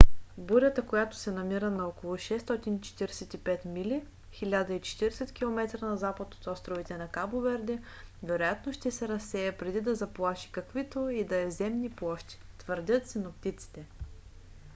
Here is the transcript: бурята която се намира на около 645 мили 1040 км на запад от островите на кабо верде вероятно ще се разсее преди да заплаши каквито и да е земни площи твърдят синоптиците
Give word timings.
бурята 0.37 0.81
която 0.87 1.15
се 1.17 1.31
намира 1.31 1.71
на 1.71 1.85
около 1.87 2.13
645 2.13 3.65
мили 3.65 4.03
1040 4.31 5.31
км 5.33 5.85
на 5.87 5.97
запад 5.97 6.35
от 6.35 6.47
островите 6.47 6.97
на 6.97 7.07
кабо 7.07 7.41
верде 7.41 7.79
вероятно 8.23 8.73
ще 8.73 8.91
се 8.91 9.07
разсее 9.07 9.51
преди 9.57 9.81
да 9.81 9.95
заплаши 9.95 10.51
каквито 10.51 11.09
и 11.09 11.23
да 11.23 11.37
е 11.37 11.51
земни 11.51 11.89
площи 11.89 12.37
твърдят 12.57 13.09
синоптиците 13.09 13.85